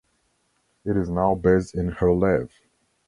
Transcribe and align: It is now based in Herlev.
It 0.83 0.97
is 0.97 1.11
now 1.11 1.35
based 1.35 1.75
in 1.75 1.91
Herlev. 1.91 2.49